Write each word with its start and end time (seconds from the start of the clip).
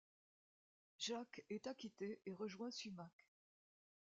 Jacques 0.97 1.45
est 1.51 1.67
acquitté 1.67 2.19
et 2.25 2.33
rejoint 2.33 2.71
Sumac. 2.71 3.11